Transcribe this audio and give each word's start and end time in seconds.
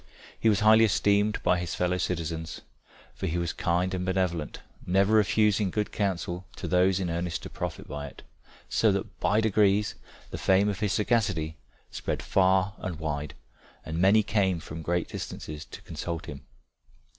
He 0.39 0.49
was 0.49 0.61
highly 0.61 0.83
esteemed 0.83 1.39
by 1.43 1.59
his 1.59 1.75
fellow 1.75 1.99
citizens, 1.99 2.61
for 3.13 3.27
he 3.27 3.37
was 3.37 3.53
kind 3.53 3.93
and 3.93 4.03
benevolent, 4.03 4.61
never 4.83 5.13
refusing 5.13 5.69
good 5.69 5.91
counsel 5.91 6.47
to 6.55 6.67
those 6.67 6.99
in 6.99 7.07
earnest 7.11 7.43
to 7.43 7.51
profit 7.51 7.87
by 7.87 8.07
it, 8.07 8.23
so 8.67 8.91
that 8.93 9.19
by 9.19 9.41
degrees 9.41 9.93
the 10.31 10.39
fame 10.39 10.69
of 10.69 10.79
his 10.79 10.93
sagacity 10.93 11.59
spread 11.91 12.23
far 12.23 12.73
and 12.79 12.97
wide, 12.99 13.35
and 13.85 13.99
many 13.99 14.23
came 14.23 14.59
from 14.59 14.81
great 14.81 15.07
distances 15.07 15.65
to 15.65 15.83
consult 15.83 16.25
him. 16.25 16.41